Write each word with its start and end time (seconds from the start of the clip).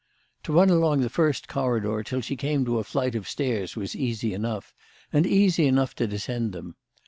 To 0.45 0.53
run 0.53 0.71
along 0.71 1.01
the 1.01 1.11
first 1.11 1.47
corridor 1.47 2.01
till 2.01 2.21
she 2.21 2.35
came 2.35 2.65
to 2.65 2.79
a 2.79 2.83
flight 2.83 3.13
of 3.13 3.29
stairs 3.29 3.75
was 3.75 3.95
easy 3.95 4.33
enough, 4.33 4.73
and 5.13 5.27
easy 5.27 5.67
enough 5.67 5.93
to 5.97 6.07
descend 6.07 6.53
them. 6.53 6.75